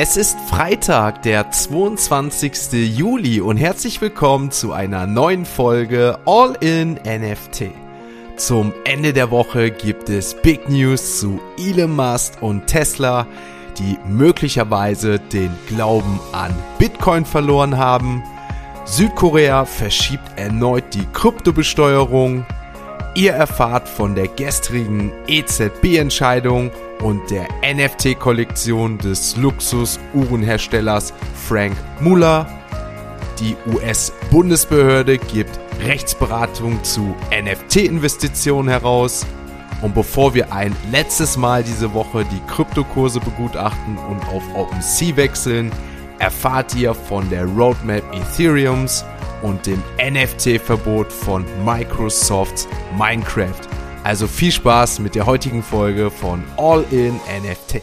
Es 0.00 0.16
ist 0.16 0.38
Freitag, 0.48 1.22
der 1.22 1.50
22. 1.50 2.96
Juli 2.96 3.40
und 3.40 3.56
herzlich 3.56 4.00
willkommen 4.00 4.52
zu 4.52 4.72
einer 4.72 5.08
neuen 5.08 5.44
Folge 5.44 6.20
All 6.24 6.56
in 6.60 7.00
NFT. 7.04 7.72
Zum 8.36 8.72
Ende 8.84 9.12
der 9.12 9.32
Woche 9.32 9.72
gibt 9.72 10.08
es 10.08 10.40
Big 10.40 10.68
News 10.68 11.18
zu 11.18 11.40
Elon 11.58 11.96
Musk 11.96 12.40
und 12.40 12.68
Tesla, 12.68 13.26
die 13.76 13.98
möglicherweise 14.06 15.18
den 15.18 15.50
Glauben 15.66 16.20
an 16.30 16.54
Bitcoin 16.78 17.24
verloren 17.24 17.76
haben. 17.76 18.22
Südkorea 18.84 19.64
verschiebt 19.64 20.30
erneut 20.36 20.94
die 20.94 21.06
Kryptobesteuerung. 21.12 22.46
Ihr 23.14 23.32
erfahrt 23.32 23.88
von 23.88 24.14
der 24.14 24.28
gestrigen 24.28 25.12
EZB-Entscheidung 25.26 26.70
und 27.02 27.30
der 27.30 27.48
NFT-Kollektion 27.62 28.98
des 28.98 29.36
Luxus-Uhrenherstellers 29.36 31.12
Frank 31.48 31.76
Muller. 32.00 32.46
Die 33.40 33.56
US-Bundesbehörde 33.72 35.18
gibt 35.18 35.58
Rechtsberatung 35.84 36.82
zu 36.84 37.14
NFT-Investitionen 37.30 38.68
heraus. 38.68 39.26
Und 39.80 39.94
bevor 39.94 40.34
wir 40.34 40.52
ein 40.52 40.74
letztes 40.90 41.36
Mal 41.36 41.62
diese 41.62 41.94
Woche 41.94 42.24
die 42.24 42.52
Kryptokurse 42.52 43.20
begutachten 43.20 43.96
und 43.96 44.26
auf 44.28 44.42
OpenSea 44.54 45.16
wechseln, 45.16 45.70
erfahrt 46.18 46.74
ihr 46.74 46.94
von 46.94 47.28
der 47.30 47.44
Roadmap 47.44 48.02
Ethereums 48.12 49.04
und 49.42 49.66
dem 49.66 49.82
NFT-Verbot 49.98 51.12
von 51.12 51.44
Microsofts 51.64 52.68
Minecraft. 52.96 53.60
Also 54.04 54.26
viel 54.26 54.52
Spaß 54.52 55.00
mit 55.00 55.14
der 55.14 55.26
heutigen 55.26 55.62
Folge 55.62 56.10
von 56.10 56.42
All 56.56 56.84
in 56.90 57.16
NFT. 57.16 57.82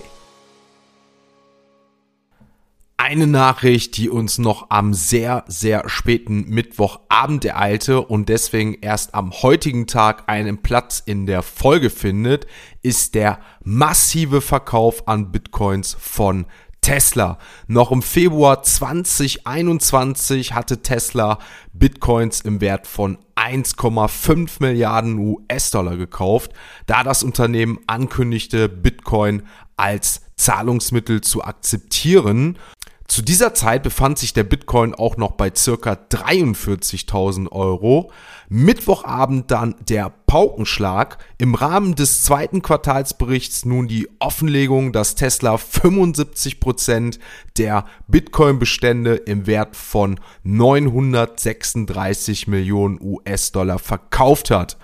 Eine 2.98 3.28
Nachricht, 3.28 3.98
die 3.98 4.10
uns 4.10 4.40
noch 4.40 4.72
am 4.72 4.96
sehr, 4.96 5.44
sehr 5.48 5.88
späten 5.88 6.50
Mittwochabend 6.50 7.46
ereilte 7.46 8.02
und 8.02 8.30
deswegen 8.30 8.80
erst 8.82 9.14
am 9.14 9.32
heutigen 9.32 9.86
Tag 9.86 10.24
einen 10.26 10.64
Platz 10.64 11.04
in 11.06 11.28
der 11.28 11.44
Folge 11.44 11.92
findet, 11.92 12.48
ist 12.82 13.14
der 13.14 13.38
massive 13.64 14.42
Verkauf 14.42 15.08
an 15.08 15.32
Bitcoins 15.32 15.96
von 16.00 16.48
Tesla. 16.86 17.40
Noch 17.66 17.92
im 17.92 18.04
Februar 18.04 18.62
2021 18.62 20.54
hatte 20.54 20.84
Tesla 20.84 21.40
Bitcoins 21.74 22.42
im 22.42 22.62
Wert 22.62 22.86
von 22.86 23.18
1,5 23.36 24.58
Milliarden 24.60 25.18
US-Dollar 25.18 25.98
gekauft, 25.98 26.52
da 26.86 27.04
das 27.04 27.24
Unternehmen 27.24 27.80
ankündigte, 27.88 28.70
Bitcoin 28.70 29.42
als 29.78 30.22
Zahlungsmittel 30.38 31.22
zu 31.22 31.44
akzeptieren. 31.44 32.60
Zu 33.08 33.22
dieser 33.22 33.54
Zeit 33.54 33.84
befand 33.84 34.18
sich 34.18 34.34
der 34.34 34.44
Bitcoin 34.44 34.96
auch 34.96 35.16
noch 35.16 35.34
bei 35.34 35.52
circa 35.56 35.94
43.000 35.94 37.52
Euro. 37.52 38.12
Mittwochabend 38.50 39.52
dann 39.52 39.76
der 39.88 40.12
Paukenschlag. 40.26 41.20
Im 41.38 41.54
Rahmen 41.54 41.94
des 41.94 42.24
zweiten 42.24 42.64
Quartalsberichts 42.64 43.64
nun 43.64 43.88
die 43.88 44.10
Offenlegung, 44.18 44.92
dass 44.92 45.14
Tesla 45.14 45.58
75 45.58 46.60
Prozent 46.60 47.20
der 47.58 47.86
Bitcoin-Bestände 48.08 49.16
im 49.16 49.46
Wert 49.46 49.76
von 49.76 50.20
936 50.44 52.48
Millionen 52.48 53.00
US-Dollar 53.00 53.78
verkauft 53.78 54.50
hat. 54.50 54.78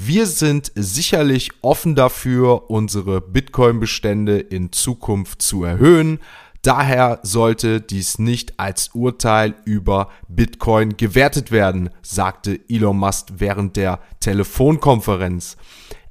Wir 0.00 0.26
sind 0.26 0.70
sicherlich 0.76 1.50
offen 1.60 1.96
dafür, 1.96 2.70
unsere 2.70 3.20
Bitcoin-Bestände 3.20 4.38
in 4.38 4.70
Zukunft 4.70 5.42
zu 5.42 5.64
erhöhen. 5.64 6.20
Daher 6.62 7.20
sollte 7.22 7.80
dies 7.80 8.18
nicht 8.18 8.58
als 8.58 8.88
Urteil 8.94 9.54
über 9.64 10.10
Bitcoin 10.28 10.96
gewertet 10.96 11.50
werden, 11.50 11.90
sagte 12.02 12.60
Elon 12.68 12.98
Musk 12.98 13.28
während 13.36 13.76
der 13.76 14.00
Telefonkonferenz. 14.20 15.56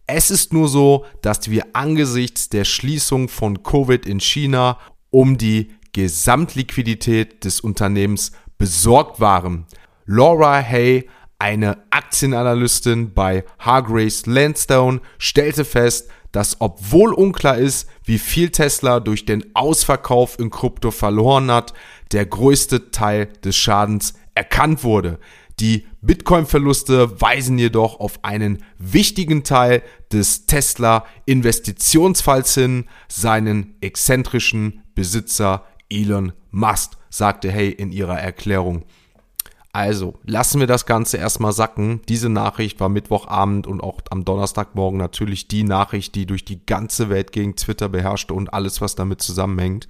Es 0.07 0.31
ist 0.31 0.53
nur 0.53 0.69
so, 0.69 1.05
dass 1.21 1.49
wir 1.49 1.65
angesichts 1.73 2.47
der 2.47 2.63
Schließung 2.63 3.27
von 3.27 3.61
Covid 3.61 4.05
in 4.05 4.21
China 4.21 4.79
um 5.09 5.37
die 5.37 5.71
Gesamtliquidität 5.91 7.43
des 7.43 7.59
Unternehmens 7.59 8.31
besorgt 8.57 9.19
waren. 9.19 9.65
Laura 10.05 10.61
Hay, 10.61 11.09
eine 11.39 11.83
Aktienanalystin 11.89 13.13
bei 13.13 13.43
Hargraves 13.59 14.25
Landstone, 14.25 15.01
stellte 15.17 15.65
fest, 15.65 16.09
dass 16.37 16.61
obwohl 16.61 17.13
unklar 17.15 17.57
ist, 17.57 17.89
wie 18.03 18.19
viel 18.19 18.51
Tesla 18.51 18.99
durch 18.99 19.25
den 19.25 19.55
Ausverkauf 19.55 20.37
in 20.37 20.51
Krypto 20.51 20.91
verloren 20.91 21.49
hat, 21.49 21.73
der 22.11 22.27
größte 22.27 22.91
Teil 22.91 23.25
des 23.43 23.55
Schadens 23.55 24.13
erkannt 24.35 24.83
wurde. 24.83 25.17
Die 25.59 25.87
Bitcoin-Verluste 26.03 27.19
weisen 27.19 27.57
jedoch 27.57 27.99
auf 27.99 28.23
einen 28.23 28.63
wichtigen 28.77 29.43
Teil 29.43 29.81
des 30.11 30.45
Tesla-Investitionsfalls 30.45 32.53
hin, 32.53 32.85
seinen 33.07 33.75
exzentrischen 33.81 34.83
Besitzer 34.93 35.65
Elon 35.89 36.33
Musk, 36.51 36.91
sagte 37.09 37.51
Hay 37.51 37.69
in 37.69 37.91
ihrer 37.91 38.19
Erklärung. 38.19 38.83
Also, 39.77 40.15
lassen 40.25 40.59
wir 40.59 40.65
das 40.65 40.87
Ganze 40.87 41.17
erstmal 41.17 41.51
sacken. 41.51 42.01
Diese 42.09 42.29
Nachricht 42.29 42.79
war 42.79 42.89
Mittwochabend 42.89 43.67
und 43.67 43.79
auch 43.79 43.99
am 44.09 44.25
Donnerstagmorgen 44.25 44.97
natürlich 44.97 45.47
die 45.47 45.61
Nachricht, 45.61 46.15
die 46.15 46.25
durch 46.25 46.43
die 46.43 46.65
ganze 46.65 47.11
Welt 47.11 47.31
gegen 47.31 47.55
Twitter 47.55 47.87
beherrschte 47.87 48.33
und 48.33 48.51
alles, 48.51 48.81
was 48.81 48.95
damit 48.95 49.21
zusammenhängt. 49.21 49.87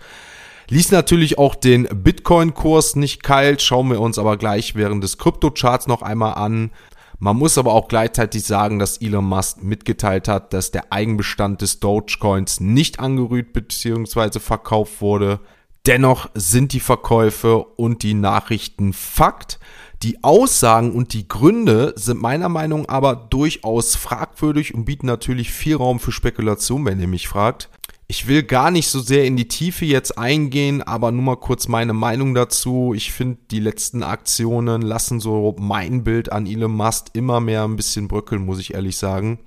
Ließ 0.67 0.91
natürlich 0.91 1.37
auch 1.37 1.55
den 1.55 1.87
Bitcoin-Kurs 1.87 2.97
nicht 2.97 3.23
kalt, 3.23 3.61
schauen 3.61 3.89
wir 3.89 4.01
uns 4.01 4.19
aber 4.19 4.35
gleich 4.35 4.75
während 4.75 5.05
des 5.05 5.17
Krypto-Charts 5.19 5.87
noch 5.87 6.01
einmal 6.01 6.33
an. 6.33 6.71
Man 7.19 7.37
muss 7.37 7.57
aber 7.57 7.71
auch 7.71 7.87
gleichzeitig 7.87 8.43
sagen, 8.43 8.79
dass 8.79 8.97
Elon 8.97 9.23
Musk 9.23 9.63
mitgeteilt 9.63 10.27
hat, 10.27 10.51
dass 10.51 10.71
der 10.71 10.91
Eigenbestand 10.91 11.61
des 11.61 11.79
Dogecoins 11.79 12.59
nicht 12.59 12.99
angerührt 12.99 13.53
bzw. 13.53 14.39
verkauft 14.39 14.99
wurde. 14.99 15.39
Dennoch 15.87 16.29
sind 16.33 16.73
die 16.73 16.81
Verkäufe 16.81 17.59
und 17.59 18.03
die 18.03 18.13
Nachrichten 18.13 18.91
Fakt. 18.91 19.57
Die 20.03 20.21
Aussagen 20.21 20.91
und 20.91 21.13
die 21.13 21.29
Gründe 21.29 21.93
sind 21.95 22.21
meiner 22.21 22.49
Meinung 22.49 22.81
nach 22.81 22.89
aber 22.89 23.15
durchaus 23.15 23.95
fragwürdig 23.95 24.73
und 24.73 24.83
bieten 24.83 25.05
natürlich 25.05 25.49
viel 25.49 25.77
Raum 25.77 26.01
für 26.01 26.11
Spekulation, 26.11 26.83
wenn 26.83 26.99
ihr 26.99 27.07
mich 27.07 27.29
fragt. 27.29 27.69
Ich 28.09 28.27
will 28.27 28.43
gar 28.43 28.69
nicht 28.69 28.89
so 28.89 28.99
sehr 28.99 29.23
in 29.23 29.37
die 29.37 29.47
Tiefe 29.47 29.85
jetzt 29.85 30.17
eingehen, 30.17 30.81
aber 30.81 31.11
nur 31.13 31.23
mal 31.23 31.35
kurz 31.37 31.69
meine 31.69 31.93
Meinung 31.93 32.35
dazu. 32.35 32.93
Ich 32.93 33.13
finde, 33.13 33.39
die 33.49 33.59
letzten 33.59 34.03
Aktionen 34.03 34.81
lassen 34.81 35.21
so 35.21 35.55
mein 35.57 36.03
Bild 36.03 36.33
an 36.33 36.47
Elon 36.47 36.71
Musk 36.75 37.07
immer 37.13 37.39
mehr 37.39 37.63
ein 37.63 37.77
bisschen 37.77 38.09
bröckeln, 38.09 38.45
muss 38.45 38.59
ich 38.59 38.73
ehrlich 38.73 38.97
sagen. 38.97 39.39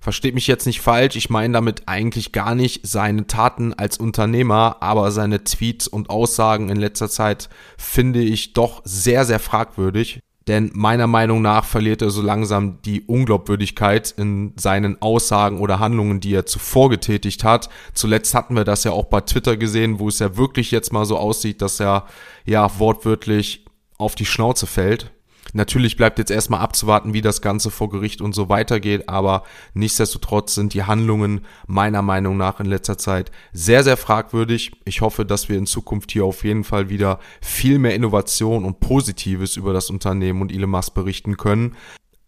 Versteht 0.00 0.34
mich 0.34 0.46
jetzt 0.46 0.64
nicht 0.66 0.80
falsch, 0.80 1.16
ich 1.16 1.28
meine 1.28 1.52
damit 1.52 1.82
eigentlich 1.86 2.32
gar 2.32 2.54
nicht 2.54 2.86
seine 2.86 3.26
Taten 3.26 3.74
als 3.74 3.98
Unternehmer, 3.98 4.78
aber 4.80 5.10
seine 5.10 5.44
Tweets 5.44 5.86
und 5.88 6.08
Aussagen 6.08 6.70
in 6.70 6.78
letzter 6.78 7.10
Zeit 7.10 7.50
finde 7.76 8.22
ich 8.22 8.54
doch 8.54 8.80
sehr, 8.84 9.26
sehr 9.26 9.38
fragwürdig. 9.38 10.20
Denn 10.48 10.70
meiner 10.72 11.06
Meinung 11.06 11.42
nach 11.42 11.66
verliert 11.66 12.00
er 12.00 12.10
so 12.10 12.22
langsam 12.22 12.80
die 12.82 13.02
Unglaubwürdigkeit 13.02 14.12
in 14.16 14.54
seinen 14.56 15.00
Aussagen 15.02 15.60
oder 15.60 15.78
Handlungen, 15.78 16.20
die 16.20 16.34
er 16.34 16.46
zuvor 16.46 16.88
getätigt 16.88 17.44
hat. 17.44 17.68
Zuletzt 17.92 18.34
hatten 18.34 18.56
wir 18.56 18.64
das 18.64 18.84
ja 18.84 18.92
auch 18.92 19.04
bei 19.04 19.20
Twitter 19.20 19.58
gesehen, 19.58 19.98
wo 19.98 20.08
es 20.08 20.18
ja 20.18 20.38
wirklich 20.38 20.70
jetzt 20.70 20.94
mal 20.94 21.04
so 21.04 21.18
aussieht, 21.18 21.60
dass 21.60 21.78
er 21.78 22.06
ja 22.46 22.80
wortwörtlich 22.80 23.66
auf 23.98 24.14
die 24.14 24.24
Schnauze 24.24 24.66
fällt. 24.66 25.12
Natürlich 25.52 25.96
bleibt 25.96 26.18
jetzt 26.18 26.30
erstmal 26.30 26.60
abzuwarten, 26.60 27.14
wie 27.14 27.20
das 27.22 27.42
Ganze 27.42 27.70
vor 27.70 27.90
Gericht 27.90 28.20
und 28.20 28.34
so 28.34 28.48
weitergeht, 28.48 29.08
aber 29.08 29.44
nichtsdestotrotz 29.74 30.54
sind 30.54 30.74
die 30.74 30.84
Handlungen 30.84 31.42
meiner 31.66 32.02
Meinung 32.02 32.36
nach 32.36 32.60
in 32.60 32.66
letzter 32.66 32.98
Zeit 32.98 33.30
sehr, 33.52 33.82
sehr 33.82 33.96
fragwürdig. 33.96 34.72
Ich 34.84 35.00
hoffe, 35.00 35.24
dass 35.24 35.48
wir 35.48 35.58
in 35.58 35.66
Zukunft 35.66 36.12
hier 36.12 36.24
auf 36.24 36.44
jeden 36.44 36.64
Fall 36.64 36.88
wieder 36.88 37.18
viel 37.40 37.78
mehr 37.78 37.94
Innovation 37.94 38.64
und 38.64 38.80
Positives 38.80 39.56
über 39.56 39.72
das 39.72 39.90
Unternehmen 39.90 40.42
und 40.42 40.52
Elon 40.52 40.70
Musk 40.70 40.94
berichten 40.94 41.36
können. 41.36 41.76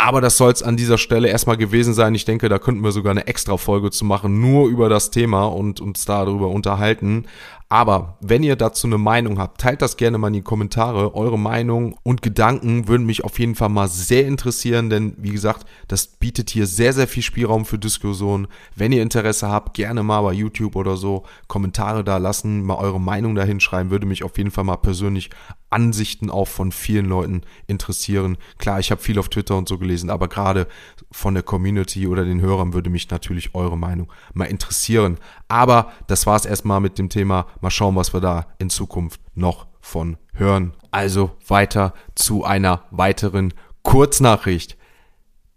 Aber 0.02 0.20
das 0.20 0.36
soll 0.36 0.50
es 0.50 0.64
an 0.64 0.76
dieser 0.76 0.98
Stelle 0.98 1.28
erstmal 1.28 1.56
gewesen 1.56 1.94
sein. 1.94 2.16
Ich 2.16 2.24
denke, 2.24 2.48
da 2.48 2.58
könnten 2.58 2.82
wir 2.82 2.90
sogar 2.90 3.12
eine 3.12 3.28
extra 3.28 3.56
Folge 3.56 3.92
zu 3.92 4.04
machen, 4.04 4.40
nur 4.40 4.68
über 4.68 4.88
das 4.88 5.12
Thema 5.12 5.44
und 5.44 5.80
uns 5.80 6.04
darüber 6.04 6.48
unterhalten. 6.48 7.26
Aber 7.72 8.18
wenn 8.20 8.42
ihr 8.42 8.56
dazu 8.56 8.86
eine 8.86 8.98
Meinung 8.98 9.38
habt, 9.38 9.62
teilt 9.62 9.80
das 9.80 9.96
gerne 9.96 10.18
mal 10.18 10.26
in 10.26 10.34
die 10.34 10.42
Kommentare. 10.42 11.14
Eure 11.14 11.38
Meinung 11.38 11.96
und 12.02 12.20
Gedanken 12.20 12.86
würden 12.86 13.06
mich 13.06 13.24
auf 13.24 13.38
jeden 13.38 13.54
Fall 13.54 13.70
mal 13.70 13.88
sehr 13.88 14.26
interessieren, 14.26 14.90
denn 14.90 15.14
wie 15.16 15.30
gesagt, 15.30 15.66
das 15.88 16.06
bietet 16.06 16.50
hier 16.50 16.66
sehr, 16.66 16.92
sehr 16.92 17.08
viel 17.08 17.22
Spielraum 17.22 17.64
für 17.64 17.78
Diskussionen. 17.78 18.46
Wenn 18.76 18.92
ihr 18.92 19.00
Interesse 19.00 19.48
habt, 19.48 19.72
gerne 19.72 20.02
mal 20.02 20.20
bei 20.20 20.34
YouTube 20.34 20.76
oder 20.76 20.98
so 20.98 21.22
Kommentare 21.48 22.04
da 22.04 22.18
lassen, 22.18 22.62
mal 22.62 22.74
eure 22.74 23.00
Meinung 23.00 23.34
dahin 23.34 23.58
schreiben, 23.58 23.90
würde 23.90 24.04
mich 24.04 24.22
auf 24.22 24.36
jeden 24.36 24.50
Fall 24.50 24.64
mal 24.64 24.76
persönlich 24.76 25.30
Ansichten 25.72 26.30
auch 26.30 26.48
von 26.48 26.70
vielen 26.70 27.06
Leuten 27.06 27.42
interessieren. 27.66 28.36
Klar, 28.58 28.78
ich 28.78 28.90
habe 28.90 29.00
viel 29.00 29.18
auf 29.18 29.30
Twitter 29.30 29.56
und 29.56 29.68
so 29.68 29.78
gelesen, 29.78 30.10
aber 30.10 30.28
gerade 30.28 30.68
von 31.10 31.34
der 31.34 31.42
Community 31.42 32.06
oder 32.06 32.24
den 32.24 32.40
Hörern 32.40 32.74
würde 32.74 32.90
mich 32.90 33.10
natürlich 33.10 33.54
eure 33.54 33.78
Meinung 33.78 34.12
mal 34.34 34.44
interessieren. 34.44 35.16
Aber 35.48 35.92
das 36.06 36.26
war 36.26 36.36
es 36.36 36.44
erstmal 36.44 36.80
mit 36.80 36.98
dem 36.98 37.08
Thema 37.08 37.46
mal 37.62 37.70
schauen, 37.70 37.96
was 37.96 38.12
wir 38.12 38.20
da 38.20 38.46
in 38.58 38.70
Zukunft 38.70 39.20
noch 39.34 39.66
von 39.80 40.16
hören. 40.34 40.74
Also 40.90 41.32
weiter 41.46 41.94
zu 42.14 42.44
einer 42.44 42.84
weiteren 42.90 43.54
Kurznachricht. 43.82 44.76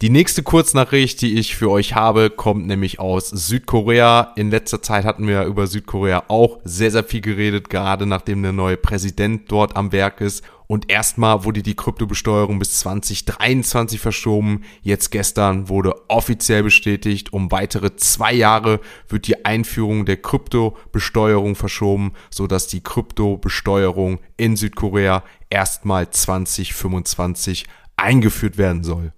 Die 0.01 0.09
nächste 0.09 0.43
Kurznachricht, 0.43 1.21
die 1.21 1.39
ich 1.39 1.55
für 1.55 1.69
euch 1.69 1.95
habe, 1.95 2.29
kommt 2.29 2.67
nämlich 2.67 2.99
aus 2.99 3.29
Südkorea. 3.29 4.33
In 4.35 4.51
letzter 4.51 4.81
Zeit 4.81 5.05
hatten 5.05 5.25
wir 5.25 5.43
über 5.43 5.67
Südkorea 5.67 6.25
auch 6.27 6.59
sehr, 6.65 6.91
sehr 6.91 7.05
viel 7.05 7.21
geredet, 7.21 7.69
gerade 7.69 8.05
nachdem 8.05 8.43
der 8.43 8.51
neue 8.51 8.75
Präsident 8.75 9.49
dort 9.49 9.77
am 9.77 9.93
Werk 9.93 10.19
ist. 10.19 10.43
Und 10.67 10.89
erstmal 10.89 11.43
wurde 11.43 11.61
die 11.61 11.75
Kryptobesteuerung 11.75 12.59
bis 12.59 12.77
2023 12.79 13.99
verschoben. 13.99 14.63
Jetzt 14.81 15.11
gestern 15.11 15.69
wurde 15.69 16.09
offiziell 16.09 16.63
bestätigt, 16.63 17.33
um 17.33 17.51
weitere 17.51 17.95
zwei 17.95 18.33
Jahre 18.33 18.79
wird 19.07 19.27
die 19.27 19.45
Einführung 19.45 20.05
der 20.05 20.17
Kryptobesteuerung 20.17 21.55
verschoben, 21.55 22.13
sodass 22.29 22.67
die 22.67 22.81
Kryptobesteuerung 22.81 24.19
in 24.37 24.55
Südkorea 24.55 25.23
erstmal 25.49 26.09
2025 26.09 27.65
eingeführt 27.97 28.57
werden 28.57 28.83
soll. 28.83 29.13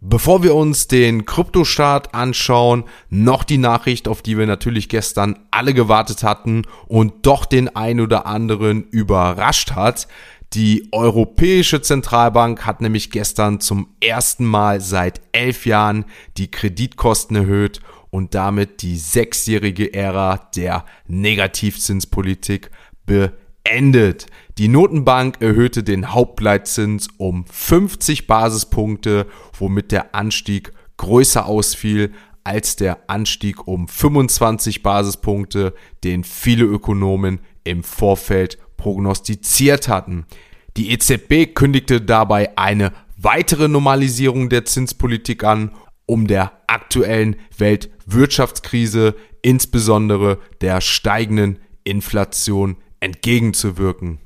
Bevor 0.00 0.44
wir 0.44 0.54
uns 0.54 0.86
den 0.86 1.24
Kryptostart 1.24 2.14
anschauen, 2.14 2.84
noch 3.10 3.42
die 3.42 3.58
Nachricht, 3.58 4.06
auf 4.06 4.22
die 4.22 4.38
wir 4.38 4.46
natürlich 4.46 4.88
gestern 4.88 5.40
alle 5.50 5.74
gewartet 5.74 6.22
hatten 6.22 6.62
und 6.86 7.26
doch 7.26 7.44
den 7.44 7.74
ein 7.74 7.98
oder 7.98 8.24
anderen 8.24 8.84
überrascht 8.84 9.72
hat. 9.72 10.06
Die 10.54 10.88
Europäische 10.92 11.82
Zentralbank 11.82 12.64
hat 12.64 12.80
nämlich 12.80 13.10
gestern 13.10 13.60
zum 13.60 13.94
ersten 14.00 14.46
Mal 14.46 14.80
seit 14.80 15.20
elf 15.32 15.66
Jahren 15.66 16.06
die 16.38 16.50
Kreditkosten 16.50 17.36
erhöht 17.36 17.80
und 18.10 18.34
damit 18.34 18.80
die 18.80 18.96
sechsjährige 18.96 19.92
Ära 19.92 20.48
der 20.56 20.86
Negativzinspolitik 21.06 22.70
beendet. 23.04 24.26
Die 24.56 24.68
Notenbank 24.68 25.42
erhöhte 25.42 25.82
den 25.82 26.14
Hauptleitzins 26.14 27.08
um 27.18 27.44
50 27.46 28.26
Basispunkte, 28.26 29.26
womit 29.58 29.92
der 29.92 30.14
Anstieg 30.14 30.72
größer 30.96 31.44
ausfiel 31.44 32.12
als 32.42 32.76
der 32.76 33.10
Anstieg 33.10 33.66
um 33.68 33.86
25 33.86 34.82
Basispunkte, 34.82 35.74
den 36.02 36.24
viele 36.24 36.64
Ökonomen 36.64 37.40
im 37.64 37.84
Vorfeld 37.84 38.56
prognostiziert 38.78 39.88
hatten. 39.88 40.24
Die 40.78 40.92
EZB 40.92 41.54
kündigte 41.54 42.00
dabei 42.00 42.56
eine 42.56 42.92
weitere 43.18 43.68
Normalisierung 43.68 44.48
der 44.48 44.64
Zinspolitik 44.64 45.44
an, 45.44 45.72
um 46.06 46.26
der 46.26 46.52
aktuellen 46.66 47.36
Weltwirtschaftskrise, 47.58 49.14
insbesondere 49.42 50.38
der 50.62 50.80
steigenden 50.80 51.58
Inflation, 51.84 52.76
entgegenzuwirken. 53.00 54.20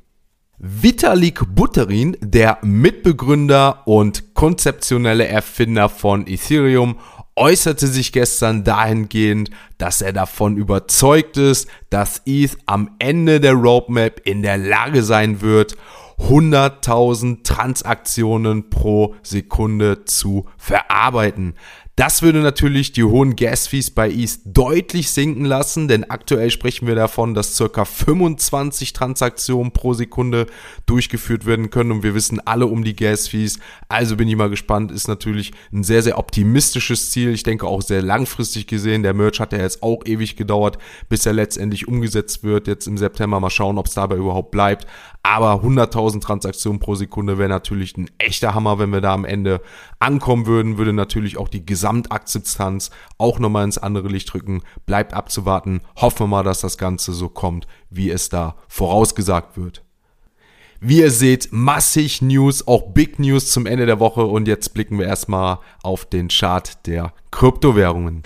Vitalik 0.59 1.43
Buterin, 1.57 2.17
der 2.21 2.59
Mitbegründer 2.63 3.83
und 3.87 4.35
konzeptionelle 4.35 5.27
Erfinder 5.27 5.89
von 5.89 6.27
Ethereum, 6.29 7.01
äußerte 7.37 7.87
sich 7.87 8.13
gestern 8.13 8.65
dahingehend, 8.65 9.51
dass 9.79 10.03
er 10.03 10.13
davon 10.13 10.57
überzeugt 10.57 11.37
ist, 11.37 11.69
dass 11.91 12.23
ETH 12.27 12.57
am 12.67 12.91
Ende 12.99 13.41
der 13.41 13.55
Roadmap 13.55 14.21
in 14.25 14.43
der 14.43 14.59
Lage 14.59 15.03
sein 15.03 15.41
wird, 15.41 15.77
100.000 16.19 17.43
Transaktionen 17.43 18.71
pro 18.71 19.15
Sekunde 19.23 20.05
zu 20.05 20.47
verarbeiten. 20.57 21.55
Das 21.95 22.23
würde 22.23 22.39
natürlich 22.39 22.93
die 22.93 23.05
hohen 23.05 23.37
Gas-Fees 23.37 23.91
bei 23.91 24.09
ETH 24.09 24.39
deutlich 24.47 25.11
sinken 25.11 25.45
lassen, 25.45 25.89
denn 25.89 26.09
aktuell 26.09 26.51
sprechen 26.51 26.87
wir 26.87 26.95
davon, 26.95 27.35
dass 27.35 27.55
circa 27.55 27.85
25 27.85 28.95
Transaktionen 28.95 29.73
pro 29.73 29.93
Sekunde 29.93 30.47
durchgeführt 30.87 31.45
werden 31.45 31.69
können 31.69 31.93
und 31.93 32.03
wir 32.03 32.15
wissen 32.15 32.41
alle 32.47 32.65
um 32.65 32.83
die 32.83 32.97
Gas-Fees. 32.97 33.59
Also 33.91 34.17
bin 34.17 34.27
ich 34.27 34.37
mal 34.37 34.49
gespannt, 34.49 34.91
ist 34.91 35.07
natürlich 35.07 35.53
ein 35.71 35.85
sehr, 35.85 36.03
sehr 36.03 36.19
optimistisches 36.19 37.11
Ziel. 37.11 37.29
Ich 37.35 37.43
denke 37.43 37.67
auch 37.67 37.83
sehr 37.83 38.01
langfristig 38.01 38.67
gesehen. 38.67 39.03
Der 39.03 39.13
Merch 39.13 39.39
hat 39.39 39.53
ja 39.53 39.59
jetzt 39.59 39.83
auch 39.83 40.07
ewig 40.07 40.37
gedauert, 40.37 40.79
bis 41.11 41.27
er 41.27 41.35
letztendlich 41.35 41.89
umgesetzt 41.89 42.43
wird. 42.43 42.69
Jetzt 42.69 42.87
im 42.87 42.97
September 42.97 43.39
mal 43.39 43.51
schauen, 43.51 43.77
ob 43.77 43.87
es 43.87 43.93
dabei 43.93 44.17
überhaupt 44.17 44.51
bleibt. 44.51 44.87
Aber 45.23 45.63
100.000 45.63 46.21
Transaktionen 46.21 46.81
pro 46.81 46.95
Sekunde 46.95 47.39
wäre 47.39 47.51
natürlich 47.51 47.97
ein 47.97 48.11
echter 48.19 48.55
Hammer, 48.55 48.79
wenn 48.79 48.91
wir 48.91 49.01
da 49.01 49.13
am 49.13 49.25
Ende 49.25 49.61
ankommen 50.01 50.47
würden, 50.47 50.79
würde 50.79 50.93
natürlich 50.93 51.37
auch 51.37 51.49
die 51.49 51.65
Gesamtakzeptanz 51.83 52.91
auch 53.19 53.41
nochmal 53.41 53.65
ins 53.65 53.79
andere 53.79 54.07
Licht 54.07 54.33
rücken. 54.35 54.63
Bleibt 54.87 55.15
abzuwarten. 55.15 55.81
Hoffen 55.97 56.21
wir 56.21 56.27
mal, 56.29 56.45
dass 56.45 56.61
das 56.61 56.79
Ganze 56.79 57.13
so 57.13 57.29
kommt, 57.29 57.67
wie 57.91 58.11
es 58.11 58.29
da 58.29 58.55
vorausgesagt 58.69 59.57
wird. 59.57 59.83
Wie 60.81 61.01
ihr 61.01 61.11
seht, 61.11 61.49
massig 61.51 62.23
News, 62.23 62.67
auch 62.67 62.93
Big 62.93 63.19
News 63.19 63.51
zum 63.51 63.67
Ende 63.67 63.87
der 63.87 63.99
Woche 64.01 64.25
und 64.25 64.47
jetzt 64.47 64.75
blicken 64.75 64.99
wir 64.99 65.07
erstmal 65.07 65.59
auf 65.83 66.05
den 66.05 66.29
Chart 66.29 66.87
der 66.87 67.13
Kryptowährungen. 67.31 68.23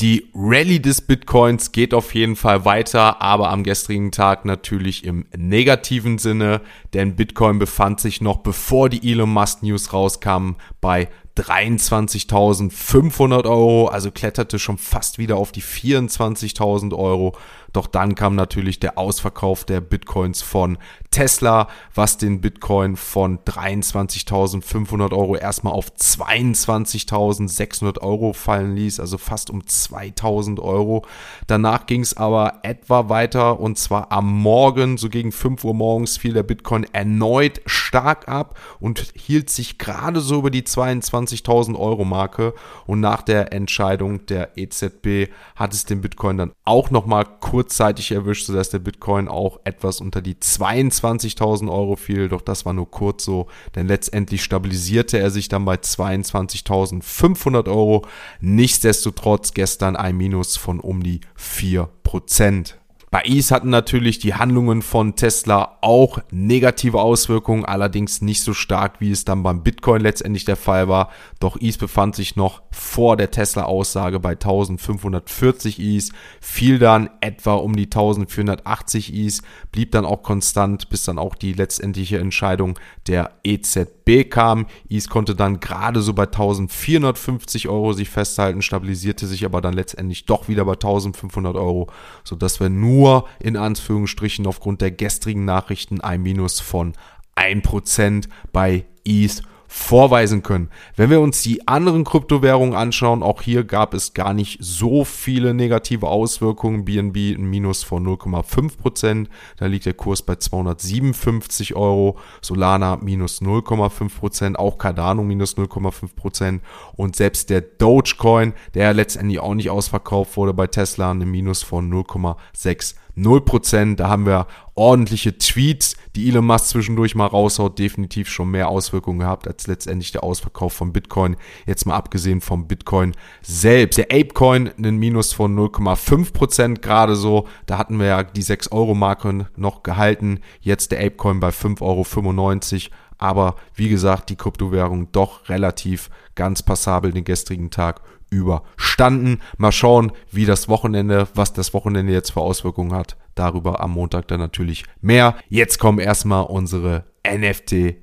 Die 0.00 0.28
Rallye 0.34 0.80
des 0.80 1.02
Bitcoins 1.02 1.70
geht 1.70 1.94
auf 1.94 2.14
jeden 2.14 2.34
Fall 2.34 2.64
weiter, 2.64 3.22
aber 3.22 3.50
am 3.50 3.62
gestrigen 3.62 4.10
Tag 4.10 4.44
natürlich 4.44 5.04
im 5.04 5.26
negativen 5.36 6.18
Sinne, 6.18 6.62
denn 6.94 7.14
Bitcoin 7.14 7.60
befand 7.60 8.00
sich 8.00 8.20
noch 8.20 8.38
bevor 8.38 8.88
die 8.88 9.08
Elon 9.08 9.30
Musk 9.30 9.62
News 9.62 9.92
rauskamen 9.92 10.56
bei 10.80 11.08
23.500 11.36 13.44
Euro, 13.44 13.86
also 13.86 14.10
kletterte 14.10 14.58
schon 14.58 14.78
fast 14.78 15.18
wieder 15.18 15.36
auf 15.36 15.52
die 15.52 15.62
24.000 15.62 16.92
Euro. 16.96 17.36
Doch 17.74 17.86
dann 17.88 18.14
kam 18.14 18.36
natürlich 18.36 18.78
der 18.78 18.96
Ausverkauf 18.96 19.64
der 19.64 19.80
Bitcoins 19.80 20.42
von 20.42 20.78
Tesla, 21.10 21.66
was 21.92 22.18
den 22.18 22.40
Bitcoin 22.40 22.94
von 22.96 23.40
23.500 23.40 25.12
Euro 25.12 25.34
erstmal 25.36 25.72
auf 25.72 25.90
22.600 25.90 28.00
Euro 28.00 28.32
fallen 28.32 28.76
ließ, 28.76 29.00
also 29.00 29.18
fast 29.18 29.50
um 29.50 29.62
2.000 29.62 30.60
Euro. 30.60 31.04
Danach 31.48 31.86
ging 31.86 32.02
es 32.02 32.16
aber 32.16 32.60
etwa 32.62 33.08
weiter 33.08 33.58
und 33.58 33.76
zwar 33.76 34.12
am 34.12 34.32
Morgen, 34.40 34.96
so 34.96 35.08
gegen 35.08 35.32
5 35.32 35.64
Uhr 35.64 35.74
morgens, 35.74 36.16
fiel 36.16 36.32
der 36.32 36.44
Bitcoin 36.44 36.86
erneut 36.92 37.60
stark 37.66 38.28
ab 38.28 38.56
und 38.78 39.12
hielt 39.16 39.50
sich 39.50 39.78
gerade 39.78 40.20
so 40.20 40.38
über 40.38 40.50
die 40.50 40.62
22.000 40.62 41.76
Euro 41.76 42.04
Marke. 42.04 42.54
Und 42.86 43.00
nach 43.00 43.22
der 43.22 43.52
Entscheidung 43.52 44.26
der 44.26 44.56
EZB 44.56 45.32
hat 45.56 45.72
es 45.72 45.86
den 45.86 46.00
Bitcoin 46.00 46.36
dann 46.36 46.52
auch 46.64 46.90
nochmal 46.90 47.24
kurz 47.40 47.63
kurzzeitig 47.64 48.12
erwischt, 48.12 48.44
sodass 48.46 48.68
der 48.68 48.78
Bitcoin 48.78 49.26
auch 49.26 49.58
etwas 49.64 50.02
unter 50.02 50.20
die 50.20 50.34
22.000 50.34 51.72
Euro 51.72 51.96
fiel. 51.96 52.28
Doch 52.28 52.42
das 52.42 52.66
war 52.66 52.74
nur 52.74 52.90
kurz 52.90 53.24
so, 53.24 53.46
denn 53.74 53.88
letztendlich 53.88 54.44
stabilisierte 54.44 55.18
er 55.18 55.30
sich 55.30 55.48
dann 55.48 55.64
bei 55.64 55.76
22.500 55.76 57.68
Euro. 57.68 58.06
Nichtsdestotrotz 58.40 59.54
gestern 59.54 59.96
ein 59.96 60.16
Minus 60.16 60.58
von 60.58 60.78
um 60.78 61.02
die 61.02 61.20
4%. 61.38 62.74
Bei 63.14 63.22
ETH 63.26 63.52
hatten 63.52 63.70
natürlich 63.70 64.18
die 64.18 64.34
Handlungen 64.34 64.82
von 64.82 65.14
Tesla 65.14 65.78
auch 65.82 66.18
negative 66.32 67.00
Auswirkungen, 67.00 67.64
allerdings 67.64 68.22
nicht 68.22 68.42
so 68.42 68.54
stark, 68.54 69.00
wie 69.00 69.12
es 69.12 69.24
dann 69.24 69.44
beim 69.44 69.62
Bitcoin 69.62 70.02
letztendlich 70.02 70.44
der 70.44 70.56
Fall 70.56 70.88
war. 70.88 71.10
Doch 71.38 71.56
ETH 71.60 71.78
befand 71.78 72.16
sich 72.16 72.34
noch 72.34 72.62
vor 72.72 73.16
der 73.16 73.30
Tesla-Aussage 73.30 74.18
bei 74.18 74.32
1540 74.32 75.78
ETH, 75.78 76.10
fiel 76.40 76.80
dann 76.80 77.08
etwa 77.20 77.54
um 77.54 77.76
die 77.76 77.84
1480 77.84 79.14
ETH, 79.14 79.42
blieb 79.70 79.92
dann 79.92 80.06
auch 80.06 80.24
konstant, 80.24 80.88
bis 80.88 81.04
dann 81.04 81.20
auch 81.20 81.36
die 81.36 81.52
letztendliche 81.52 82.18
Entscheidung 82.18 82.80
der 83.06 83.30
EZB 83.44 84.28
kam. 84.28 84.66
ETH 84.88 85.08
konnte 85.08 85.36
dann 85.36 85.60
gerade 85.60 86.02
so 86.02 86.14
bei 86.14 86.24
1450 86.24 87.68
Euro 87.68 87.92
sich 87.92 88.10
festhalten, 88.10 88.60
stabilisierte 88.60 89.28
sich 89.28 89.44
aber 89.44 89.60
dann 89.60 89.74
letztendlich 89.74 90.26
doch 90.26 90.48
wieder 90.48 90.64
bei 90.64 90.72
1500 90.72 91.54
Euro, 91.54 91.86
sodass 92.24 92.58
wir 92.58 92.70
nur 92.70 93.03
nur 93.04 93.28
in 93.38 93.58
Anführungsstrichen 93.58 94.46
aufgrund 94.46 94.80
der 94.80 94.90
gestrigen 94.90 95.44
Nachrichten 95.44 96.00
ein 96.00 96.22
Minus 96.22 96.60
von 96.60 96.94
1% 97.36 98.28
bei 98.50 98.86
ETH 99.04 99.42
vorweisen 99.76 100.44
können. 100.44 100.70
Wenn 100.94 101.10
wir 101.10 101.20
uns 101.20 101.42
die 101.42 101.66
anderen 101.66 102.04
Kryptowährungen 102.04 102.76
anschauen, 102.76 103.24
auch 103.24 103.42
hier 103.42 103.64
gab 103.64 103.92
es 103.92 104.14
gar 104.14 104.32
nicht 104.32 104.58
so 104.60 105.04
viele 105.04 105.52
negative 105.52 106.06
Auswirkungen. 106.06 106.84
BNB 106.84 107.36
ein 107.36 107.50
Minus 107.50 107.82
von 107.82 108.06
0,5%, 108.06 109.26
da 109.56 109.66
liegt 109.66 109.86
der 109.86 109.94
Kurs 109.94 110.22
bei 110.22 110.36
257 110.36 111.74
Euro. 111.74 112.16
Solana 112.40 112.98
minus 113.02 113.42
0,5%, 113.42 114.54
auch 114.54 114.78
Cardano 114.78 115.24
minus 115.24 115.56
0,5% 115.56 116.60
und 116.94 117.16
selbst 117.16 117.50
der 117.50 117.60
Dogecoin, 117.60 118.54
der 118.74 118.94
letztendlich 118.94 119.40
auch 119.40 119.54
nicht 119.54 119.70
ausverkauft 119.70 120.36
wurde 120.36 120.54
bei 120.54 120.68
Tesla, 120.68 121.10
ein 121.10 121.28
Minus 121.28 121.64
von 121.64 121.92
0,6%. 121.92 122.94
0%. 123.16 123.96
Da 123.96 124.08
haben 124.08 124.26
wir 124.26 124.46
ordentliche 124.74 125.38
Tweets, 125.38 125.96
die 126.16 126.28
Elon 126.28 126.46
Musk 126.46 126.66
zwischendurch 126.66 127.14
mal 127.14 127.26
raushaut, 127.26 127.78
definitiv 127.78 128.28
schon 128.28 128.50
mehr 128.50 128.68
Auswirkungen 128.68 129.20
gehabt 129.20 129.46
als 129.46 129.66
letztendlich 129.66 130.12
der 130.12 130.24
Ausverkauf 130.24 130.72
von 130.72 130.92
Bitcoin. 130.92 131.36
Jetzt 131.66 131.86
mal 131.86 131.94
abgesehen 131.94 132.40
vom 132.40 132.66
Bitcoin 132.66 133.14
selbst. 133.42 133.98
Der 133.98 134.06
Apecoin 134.06 134.70
einen 134.76 134.96
Minus 134.96 135.32
von 135.32 135.56
0,5% 135.56 136.80
gerade 136.80 137.16
so. 137.16 137.46
Da 137.66 137.78
hatten 137.78 137.98
wir 137.98 138.06
ja 138.06 138.22
die 138.22 138.42
6-Euro-Marke 138.42 139.48
noch 139.56 139.82
gehalten. 139.82 140.40
Jetzt 140.60 140.92
der 140.92 141.00
Apecoin 141.00 141.40
bei 141.40 141.50
5,95 141.50 141.82
Euro. 141.82 142.94
Aber 143.18 143.56
wie 143.74 143.88
gesagt, 143.88 144.30
die 144.30 144.36
Kryptowährung 144.36 145.12
doch 145.12 145.48
relativ 145.48 146.10
ganz 146.34 146.62
passabel 146.62 147.12
den 147.12 147.24
gestrigen 147.24 147.70
Tag 147.70 148.02
überstanden. 148.34 149.40
Mal 149.56 149.72
schauen, 149.72 150.12
wie 150.30 150.44
das 150.44 150.68
Wochenende, 150.68 151.28
was 151.34 151.52
das 151.52 151.72
Wochenende 151.72 152.12
jetzt 152.12 152.30
für 152.30 152.40
Auswirkungen 152.40 152.92
hat. 152.92 153.16
Darüber 153.34 153.80
am 153.80 153.92
Montag 153.92 154.28
dann 154.28 154.40
natürlich 154.40 154.84
mehr. 155.00 155.36
Jetzt 155.48 155.78
kommen 155.78 155.98
erstmal 155.98 156.44
unsere 156.44 157.04
NFT 157.26 157.96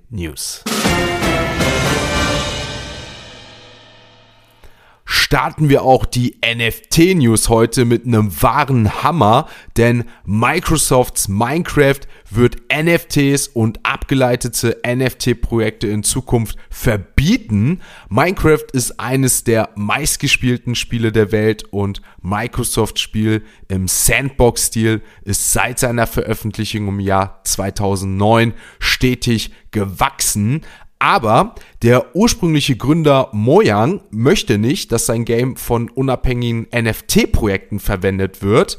starten 5.31 5.69
wir 5.69 5.83
auch 5.83 6.03
die 6.03 6.35
NFT-News 6.45 7.47
heute 7.47 7.85
mit 7.85 8.05
einem 8.05 8.41
wahren 8.41 9.01
Hammer, 9.01 9.47
denn 9.77 10.03
Microsofts 10.25 11.29
Minecraft 11.29 12.01
wird 12.29 12.57
NFTs 12.69 13.47
und 13.47 13.79
abgeleitete 13.83 14.81
NFT-Projekte 14.85 15.87
in 15.87 16.03
Zukunft 16.03 16.57
verbieten. 16.69 17.79
Minecraft 18.09 18.65
ist 18.73 18.99
eines 18.99 19.45
der 19.45 19.69
meistgespielten 19.75 20.75
Spiele 20.75 21.13
der 21.13 21.31
Welt 21.31 21.63
und 21.71 22.01
Microsofts 22.21 22.99
Spiel 22.99 23.43
im 23.69 23.87
Sandbox-Stil 23.87 25.01
ist 25.23 25.53
seit 25.53 25.79
seiner 25.79 26.07
Veröffentlichung 26.07 26.89
im 26.89 26.99
Jahr 26.99 27.39
2009 27.45 28.53
stetig 28.79 29.51
gewachsen. 29.71 30.61
Aber 31.01 31.55
der 31.81 32.15
ursprüngliche 32.15 32.75
Gründer 32.75 33.29
Mojang 33.31 34.01
möchte 34.11 34.59
nicht, 34.59 34.91
dass 34.91 35.07
sein 35.07 35.25
Game 35.25 35.55
von 35.55 35.89
unabhängigen 35.89 36.67
NFT-Projekten 36.71 37.79
verwendet 37.79 38.43
wird. 38.43 38.77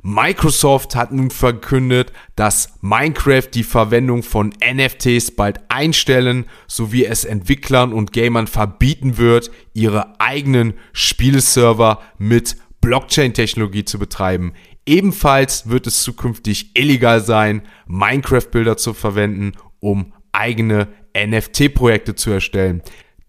Microsoft 0.00 0.94
hat 0.94 1.10
nun 1.10 1.32
verkündet, 1.32 2.12
dass 2.36 2.78
Minecraft 2.82 3.48
die 3.52 3.64
Verwendung 3.64 4.22
von 4.22 4.54
NFTs 4.64 5.32
bald 5.32 5.58
einstellen, 5.68 6.44
sowie 6.68 7.04
es 7.04 7.24
Entwicklern 7.24 7.92
und 7.92 8.12
Gamern 8.12 8.46
verbieten 8.46 9.18
wird, 9.18 9.50
ihre 9.74 10.20
eigenen 10.20 10.74
Spieleserver 10.92 12.00
mit 12.16 12.58
Blockchain-Technologie 12.80 13.84
zu 13.84 13.98
betreiben. 13.98 14.52
Ebenfalls 14.86 15.68
wird 15.68 15.88
es 15.88 16.04
zukünftig 16.04 16.78
illegal 16.78 17.20
sein, 17.20 17.62
Minecraft-Bilder 17.88 18.76
zu 18.76 18.94
verwenden, 18.94 19.54
um 19.80 20.12
eigene 20.30 20.86
NFT-Projekte 21.24 22.14
zu 22.14 22.30
erstellen. 22.30 22.82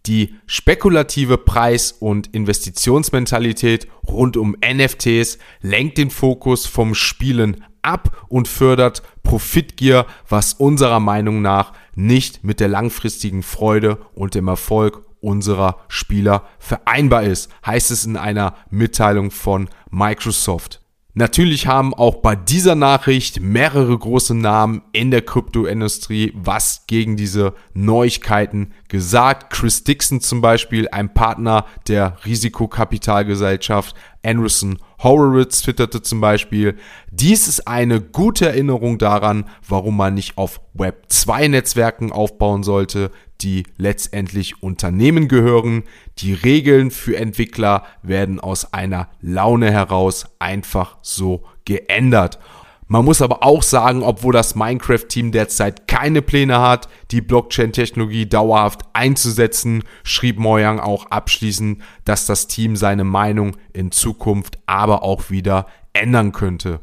Die 0.06 0.36
spekulative 0.46 1.38
Preis- 1.38 1.91
und 1.91 2.34
Investitionsmentalität 2.34 3.88
rund 4.08 4.38
um 4.38 4.56
NFTs 4.65 5.38
lenkt 5.62 5.98
den 5.98 6.10
Fokus 6.10 6.65
vom 6.65 6.96
Spielen 6.96 7.63
ab 7.82 8.25
und 8.29 8.48
fördert 8.48 9.03
Profitgier, 9.24 10.06
was 10.27 10.53
unserer 10.53 11.00
Meinung 11.00 11.41
nach 11.41 11.74
nicht 11.96 12.44
mit 12.44 12.60
der 12.60 12.67
langfristigen 12.67 13.44
Freude 13.44 13.98
und 14.13 14.36
dem 14.36 14.48
Erfolg 14.48 15.03
unserer 15.20 15.82
Spieler 15.88 16.48
vereinbar 16.60 17.24
ist, 17.24 17.51
heißt 17.65 17.91
es 17.91 18.06
in 18.06 18.17
einer 18.17 18.56
Mitteilung 18.70 19.32
von 19.32 19.70
Microsoft. 19.89 20.82
Natürlich 21.20 21.66
haben 21.66 21.96
auch 21.96 22.18
bei 22.18 22.36
dieser 22.36 22.76
Nachricht 22.76 23.42
mehrere 23.42 23.98
große 23.98 24.36
Namen 24.36 24.84
in 24.92 25.10
der 25.10 25.24
Kryptoindustrie 25.24 26.32
was 26.36 26.84
gegen 26.86 27.18
diese 27.18 27.56
Neuigkeiten 27.74 28.72
gesagt. 28.88 29.52
Chris 29.52 29.84
Dixon 29.84 30.22
zum 30.22 30.42
Beispiel, 30.42 30.88
ein 30.90 31.12
Partner 31.12 31.66
der 31.88 32.24
Risikokapitalgesellschaft 32.24 33.96
Anderson 34.28 34.78
Horowitz 35.02 35.62
twitterte 35.62 36.02
zum 36.02 36.20
Beispiel, 36.20 36.76
dies 37.12 37.48
ist 37.48 37.68
eine 37.68 38.02
gute 38.02 38.48
Erinnerung 38.50 38.98
daran, 38.98 39.46
warum 39.68 39.96
man 39.96 40.16
nicht 40.16 40.38
auf 40.38 40.60
Web 40.74 41.06
2 41.08 41.48
Netzwerken 41.48 42.12
aufbauen 42.12 42.64
sollte, 42.64 43.12
die 43.42 43.64
letztendlich 43.78 44.62
Unternehmen 44.62 45.28
gehören. 45.28 45.84
Die 46.18 46.34
Regeln 46.34 46.92
für 46.92 47.18
Entwickler 47.18 47.84
werden 48.02 48.40
aus 48.40 48.74
einer 48.74 49.10
Laune 49.22 49.72
heraus 49.72 50.26
einfach 50.40 50.98
so 51.02 51.44
geändert. 51.66 52.40
Man 52.89 53.03
muss 53.03 53.22
aber 53.22 53.44
auch 53.44 53.63
sagen, 53.63 54.01
obwohl 54.01 54.32
das 54.32 54.56
Minecraft-Team 54.56 55.34
derzeit 55.34 55.88
keine 55.89 56.22
Pläne 56.22 56.62
hat, 56.62 56.88
die 57.12 57.22
Blockchain-Technologie 57.22 58.27
dauerhaft 58.27 58.82
einzusetzen, 58.94 59.84
schrieb 60.03 60.39
Mojang 60.39 60.79
auch 60.79 61.08
abschließend, 61.08 61.82
dass 62.06 62.25
das 62.25 62.48
Team 62.48 62.77
seine 62.77 63.03
Meinung 63.03 63.58
in 63.74 63.91
Zukunft 63.91 64.58
aber 64.67 65.03
auch 65.03 65.29
wieder 65.29 65.67
ändern 65.91 66.32
könnte. 66.32 66.79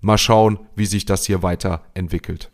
Mal 0.00 0.18
schauen, 0.18 0.60
wie 0.76 0.86
sich 0.86 1.06
das 1.06 1.26
hier 1.26 1.42
weiterentwickelt. 1.42 2.52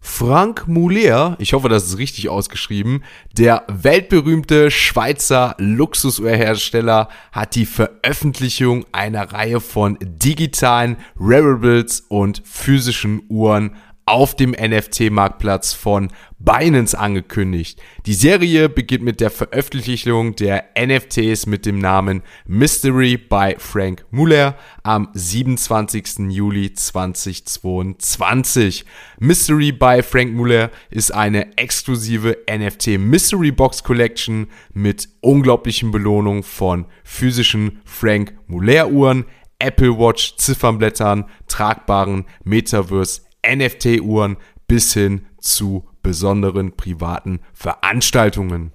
Frank 0.00 0.68
Muller, 0.68 1.36
ich 1.38 1.52
hoffe, 1.52 1.68
das 1.68 1.84
ist 1.84 1.98
richtig 1.98 2.28
ausgeschrieben, 2.28 3.02
der 3.32 3.64
weltberühmte 3.68 4.70
Schweizer 4.70 5.54
Luxusuhrhersteller 5.58 7.08
hat 7.32 7.54
die 7.56 7.66
Veröffentlichung 7.66 8.86
einer 8.92 9.32
Reihe 9.32 9.60
von 9.60 9.98
digitalen 10.00 10.96
Wearables 11.16 12.00
und 12.08 12.42
physischen 12.44 13.22
Uhren 13.28 13.76
auf 14.08 14.34
dem 14.34 14.52
NFT-Marktplatz 14.52 15.74
von 15.74 16.08
Binance 16.38 16.98
angekündigt. 16.98 17.78
Die 18.06 18.14
Serie 18.14 18.70
beginnt 18.70 19.04
mit 19.04 19.20
der 19.20 19.30
Veröffentlichung 19.30 20.34
der 20.34 20.64
NFTs 20.78 21.44
mit 21.46 21.66
dem 21.66 21.78
Namen 21.78 22.22
Mystery 22.46 23.18
by 23.18 23.56
Frank 23.58 24.06
Muller 24.10 24.56
am 24.82 25.10
27. 25.12 26.30
Juli 26.30 26.72
2022. 26.72 28.86
Mystery 29.18 29.72
by 29.72 30.00
Frank 30.02 30.32
Muller 30.32 30.70
ist 30.90 31.12
eine 31.12 31.58
exklusive 31.58 32.38
NFT 32.50 32.98
Mystery 32.98 33.50
Box 33.50 33.84
Collection 33.84 34.46
mit 34.72 35.06
unglaublichen 35.20 35.90
Belohnungen 35.90 36.44
von 36.44 36.86
physischen 37.04 37.82
Frank 37.84 38.32
Muller 38.46 38.88
Uhren, 38.88 39.26
Apple 39.58 39.98
Watch 39.98 40.36
Ziffernblättern, 40.36 41.26
tragbaren 41.48 42.24
Metaverse 42.44 43.27
NFT-Uhren 43.48 44.36
bis 44.66 44.94
hin 44.94 45.26
zu 45.40 45.86
besonderen 46.02 46.76
privaten 46.76 47.40
Veranstaltungen. 47.52 48.72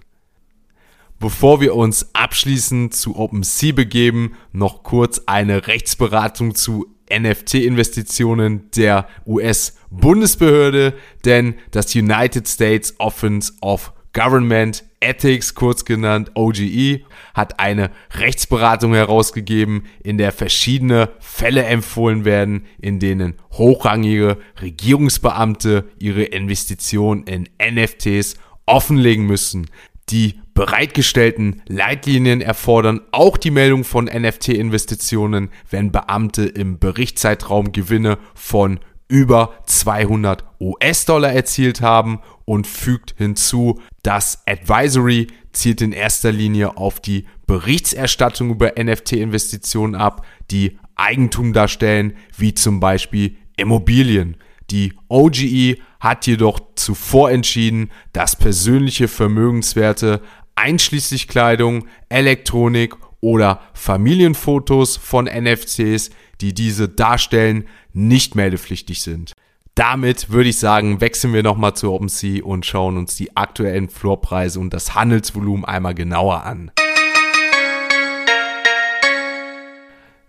Bevor 1.19 1.61
wir 1.61 1.75
uns 1.75 2.13
abschließend 2.13 2.93
zu 2.93 3.15
OpenSea 3.15 3.71
begeben, 3.71 4.35
noch 4.51 4.83
kurz 4.83 5.21
eine 5.25 5.67
Rechtsberatung 5.67 6.53
zu 6.53 6.93
NFT-Investitionen 7.09 8.69
der 8.75 9.07
US-Bundesbehörde, 9.25 10.93
denn 11.23 11.55
das 11.71 11.95
United 11.95 12.47
States 12.47 12.95
Office 12.99 13.53
of 13.61 13.92
Government 14.13 14.84
Ethics, 15.00 15.55
kurz 15.55 15.86
genannt 15.86 16.32
OGE, 16.36 17.01
hat 17.34 17.60
eine 17.60 17.91
Rechtsberatung 18.13 18.93
herausgegeben, 18.93 19.86
in 20.03 20.17
der 20.17 20.32
verschiedene 20.32 21.10
Fälle 21.20 21.65
empfohlen 21.65 22.24
werden, 22.24 22.65
in 22.79 23.00
denen 23.00 23.36
hochrangige 23.51 24.38
Regierungsbeamte 24.62 25.86
ihre 26.00 26.24
Investitionen 26.24 27.24
in 27.24 27.50
NFTs 27.60 28.36
offenlegen 28.65 29.25
müssen. 29.25 29.67
Die 30.10 30.39
bereitgestellten 30.53 31.62
Leitlinien 31.67 32.41
erfordern 32.41 33.01
auch 33.12 33.38
die 33.38 33.51
Meldung 33.51 33.84
von 33.84 34.05
NFT-Investitionen, 34.05 35.50
wenn 35.70 35.91
Beamte 35.91 36.43
im 36.43 36.77
Berichtszeitraum 36.77 37.72
Gewinne 37.72 38.20
von 38.36 38.79
über 39.07 39.53
200 39.65 40.43
US-Dollar 40.60 41.33
erzielt 41.33 41.81
haben 41.81 42.19
und 42.45 42.67
fügt 42.67 43.15
hinzu, 43.17 43.79
das 44.01 44.43
Advisory 44.45 45.27
zielt 45.51 45.81
in 45.81 45.91
erster 45.91 46.31
Linie 46.31 46.77
auf 46.77 47.00
die 47.00 47.25
Berichterstattung 47.45 48.50
über 48.50 48.74
NFT-Investitionen 48.77 49.95
ab, 49.95 50.25
die 50.51 50.79
Eigentum 50.95 51.53
darstellen, 51.53 52.13
wie 52.38 52.53
zum 52.53 52.79
Beispiel 52.79 53.38
Immobilien. 53.57 54.38
Die 54.72 54.93
OGE 55.10 55.77
hat 56.00 56.25
jedoch 56.25 56.60
zuvor 56.75 57.31
entschieden, 57.31 57.91
dass 58.13 58.36
persönliche 58.36 59.07
Vermögenswerte 59.07 60.22
einschließlich 60.55 61.27
Kleidung, 61.27 61.88
Elektronik 62.10 62.95
oder 63.23 63.61
Familienfotos 63.73 64.97
von 64.97 65.25
NFTs, 65.25 66.09
die 66.41 66.53
diese 66.53 66.89
darstellen, 66.89 67.63
nicht 67.93 68.35
meldepflichtig 68.35 69.01
sind. 69.01 69.31
Damit 69.75 70.29
würde 70.29 70.49
ich 70.49 70.59
sagen, 70.59 70.99
wechseln 70.99 71.33
wir 71.33 71.41
nochmal 71.41 71.73
zu 71.73 71.91
OpenSea 71.93 72.43
und 72.43 72.65
schauen 72.65 72.97
uns 72.97 73.15
die 73.15 73.35
aktuellen 73.37 73.87
Floorpreise 73.87 74.59
und 74.59 74.73
das 74.73 74.93
Handelsvolumen 74.93 75.63
einmal 75.63 75.95
genauer 75.95 76.43
an. 76.43 76.71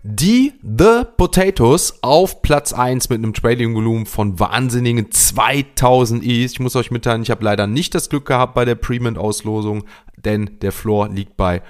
Die 0.07 0.53
The 0.61 1.01
Potatoes 1.17 1.99
auf 2.01 2.43
Platz 2.43 2.73
1 2.73 3.09
mit 3.09 3.17
einem 3.17 3.33
Trading-Volumen 3.33 4.05
von 4.05 4.39
wahnsinnigen 4.39 5.11
2000 5.11 6.23
Is. 6.23 6.53
Ich 6.53 6.59
muss 6.59 6.75
euch 6.75 6.91
mitteilen, 6.91 7.23
ich 7.23 7.31
habe 7.31 7.43
leider 7.43 7.67
nicht 7.67 7.93
das 7.93 8.09
Glück 8.09 8.25
gehabt 8.25 8.53
bei 8.53 8.65
der 8.65 8.75
Premium-Auslosung, 8.75 9.83
denn 10.25 10.59
der 10.61 10.71
Floor 10.71 11.09
liegt 11.09 11.37
bei 11.37 11.61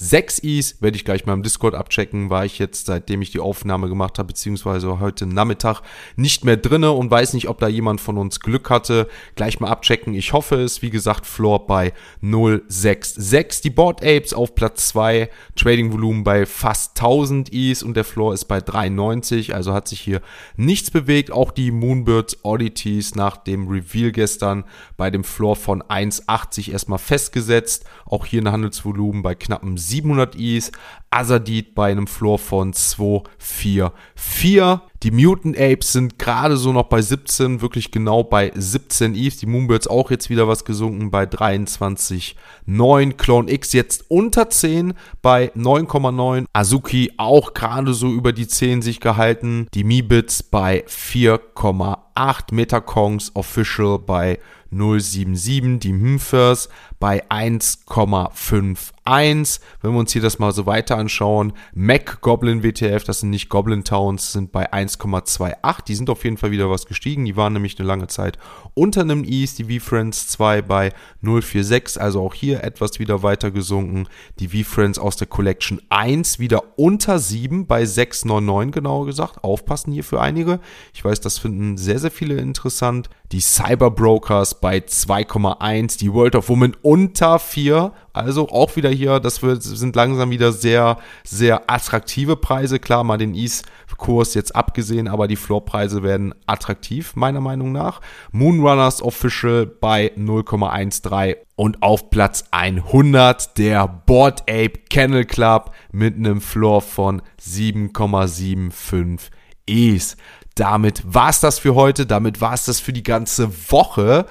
0,66 0.00 0.58
Is. 0.58 0.82
Werde 0.82 0.96
ich 0.96 1.04
gleich 1.04 1.26
mal 1.26 1.32
im 1.32 1.42
Discord 1.42 1.74
abchecken. 1.74 2.30
War 2.30 2.44
ich 2.44 2.58
jetzt, 2.58 2.86
seitdem 2.86 3.22
ich 3.22 3.30
die 3.30 3.40
Aufnahme 3.40 3.88
gemacht 3.88 4.18
habe, 4.18 4.28
beziehungsweise 4.28 5.00
heute 5.00 5.26
Nachmittag 5.26 5.82
nicht 6.16 6.44
mehr 6.44 6.56
drinne 6.56 6.92
und 6.92 7.10
weiß 7.10 7.34
nicht, 7.34 7.48
ob 7.48 7.58
da 7.58 7.68
jemand 7.68 8.00
von 8.00 8.18
uns 8.18 8.40
Glück 8.40 8.70
hatte. 8.70 9.08
Gleich 9.34 9.60
mal 9.60 9.68
abchecken. 9.68 10.14
Ich 10.14 10.32
hoffe 10.32 10.56
es. 10.56 10.82
Wie 10.82 10.90
gesagt, 10.90 11.26
Floor 11.26 11.66
bei 11.66 11.92
0,66. 12.22 13.62
Die 13.62 13.70
Board 13.70 14.02
Apes 14.02 14.34
auf 14.34 14.54
Platz 14.54 14.88
2. 14.88 15.30
Trading 15.54 15.92
Volumen 15.92 16.24
bei 16.24 16.46
fast 16.46 16.98
1000 17.00 17.48
Is 17.50 17.82
und 17.82 17.96
der 17.96 18.04
Floor 18.04 18.34
ist 18.34 18.46
bei 18.46 18.60
93. 18.60 19.54
Also 19.54 19.72
hat 19.72 19.88
sich 19.88 20.00
hier 20.00 20.20
nichts 20.56 20.90
bewegt. 20.90 21.30
Auch 21.30 21.50
die 21.50 21.70
Moonbirds 21.70 22.44
Oddities 22.44 23.14
nach 23.14 23.36
dem 23.36 23.68
Reveal 23.68 24.12
gestern 24.12 24.64
bei 24.96 25.10
dem 25.10 25.24
Floor 25.24 25.56
von 25.56 25.82
1,80 25.82 26.70
erstmal 26.72 26.98
festgesetzt. 26.98 27.84
Auch 28.04 28.26
hier 28.26 28.42
ein 28.42 28.50
Handelsvolumen 28.50 29.22
bei 29.22 29.34
knappen 29.34 29.76
700 29.88 30.34
Is. 30.34 30.70
Azadid 31.10 31.74
bei 31.74 31.90
einem 31.90 32.06
Floor 32.06 32.38
von 32.38 32.74
244. 32.74 34.80
Die 35.02 35.10
Mutant 35.10 35.58
Apes 35.58 35.92
sind 35.92 36.18
gerade 36.18 36.56
so 36.56 36.72
noch 36.72 36.88
bei 36.88 37.00
17, 37.00 37.62
wirklich 37.62 37.90
genau 37.90 38.22
bei 38.22 38.52
17 38.54 39.14
Eves. 39.14 39.38
Die 39.38 39.46
Moonbirds 39.46 39.86
auch 39.86 40.10
jetzt 40.10 40.30
wieder 40.30 40.48
was 40.48 40.64
gesunken 40.64 41.10
bei 41.10 41.24
23,9. 41.24 43.12
Clone 43.14 43.50
X 43.50 43.72
jetzt 43.72 44.10
unter 44.10 44.50
10 44.50 44.94
bei 45.22 45.52
9,9. 45.54 46.46
Azuki 46.52 47.12
auch 47.16 47.54
gerade 47.54 47.94
so 47.94 48.12
über 48.12 48.32
die 48.32 48.48
10 48.48 48.82
sich 48.82 49.00
gehalten. 49.00 49.68
Die 49.74 49.84
Mibits 49.84 50.42
bei 50.42 50.84
4,8. 50.86 52.52
Metakongs 52.52 53.34
Official 53.34 53.98
bei 53.98 54.38
077. 54.70 55.80
Die 55.80 55.92
Mphers 55.92 56.68
bei 56.98 57.22
1,51. 57.30 59.60
Wenn 59.82 59.92
wir 59.92 59.98
uns 59.98 60.12
hier 60.12 60.22
das 60.22 60.38
mal 60.38 60.52
so 60.52 60.66
weiter 60.66 60.96
anschauen, 60.96 61.52
Mac 61.74 62.20
Goblin 62.20 62.62
WTF, 62.62 63.02
das 63.04 63.20
sind 63.20 63.30
nicht 63.30 63.48
Goblin 63.48 63.84
Towns, 63.84 64.32
sind 64.32 64.52
bei 64.52 64.72
1,28. 64.72 65.84
Die 65.84 65.94
sind 65.94 66.10
auf 66.10 66.24
jeden 66.24 66.38
Fall 66.38 66.50
wieder 66.50 66.68
was 66.70 66.86
gestiegen. 66.86 67.24
Die 67.24 67.36
waren 67.36 67.52
nämlich 67.52 67.78
eine 67.78 67.86
lange 67.86 68.08
Zeit 68.08 68.38
unter 68.74 69.02
einem 69.02 69.22
East. 69.24 69.58
Die 69.58 69.78
V-Friends 69.78 70.28
2 70.28 70.62
bei 70.62 70.92
0,46, 71.22 71.98
also 71.98 72.22
auch 72.22 72.34
hier 72.34 72.64
etwas 72.64 72.98
wieder 72.98 73.22
weiter 73.22 73.50
gesunken. 73.50 74.08
Die 74.38 74.48
V-Friends 74.48 74.98
aus 74.98 75.16
der 75.16 75.26
Collection 75.26 75.80
1 75.88 76.38
wieder 76.38 76.62
unter 76.76 77.18
7 77.18 77.66
bei 77.66 77.82
6,99 77.82 78.70
genauer 78.70 79.06
gesagt. 79.06 79.44
Aufpassen 79.44 79.92
hier 79.92 80.04
für 80.04 80.20
einige. 80.20 80.60
Ich 80.94 81.04
weiß, 81.04 81.20
das 81.20 81.38
finden 81.38 81.76
sehr, 81.76 81.98
sehr 81.98 82.10
viele 82.10 82.38
interessant. 82.38 83.10
Die 83.32 83.40
Cyber 83.40 83.90
Brokers 83.90 84.60
bei 84.60 84.78
2,1. 84.78 85.98
Die 85.98 86.12
World 86.12 86.36
of 86.36 86.48
Women 86.48 86.76
unter 86.82 87.38
4. 87.38 87.92
Also 88.12 88.48
auch 88.48 88.76
wieder 88.76 88.88
hier, 88.88 89.18
das 89.18 89.42
wird, 89.42 89.62
sind 89.62 89.96
langsam 89.96 90.30
wieder 90.30 90.52
sehr, 90.52 90.98
sehr 91.24 91.68
attraktive 91.68 92.36
Preise. 92.36 92.78
Klar, 92.78 93.02
mal 93.02 93.18
den 93.18 93.34
Ease-Kurs 93.34 94.34
jetzt 94.34 94.54
abgesehen, 94.54 95.08
aber 95.08 95.26
die 95.26 95.36
Floorpreise 95.36 96.02
werden 96.02 96.34
attraktiv, 96.46 97.16
meiner 97.16 97.40
Meinung 97.40 97.72
nach. 97.72 98.00
Moonrunners 98.30 99.02
Official 99.02 99.66
bei 99.66 100.12
0,13 100.16 101.36
und 101.56 101.82
auf 101.82 102.10
Platz 102.10 102.44
100 102.52 103.58
der 103.58 103.88
Board 103.88 104.42
Ape 104.42 104.78
Kennel 104.88 105.24
Club 105.24 105.72
mit 105.90 106.14
einem 106.14 106.40
Floor 106.40 106.80
von 106.80 107.22
7,75 107.40 109.30
E's. 109.66 110.16
Damit 110.56 111.02
war's 111.06 111.40
das 111.40 111.58
für 111.60 111.74
heute, 111.74 112.06
damit 112.06 112.40
war's 112.40 112.64
das 112.64 112.80
für 112.80 112.92
die 112.92 113.04
ganze 113.04 113.70
Woche 113.70 114.26